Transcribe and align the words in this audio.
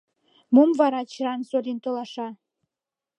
Мом 0.53 0.69
вара 0.79 1.01
Чжан 1.11 1.39
Цзолин 1.45 1.77
толаша? 1.83 2.27